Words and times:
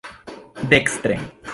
dekstre 0.71 1.15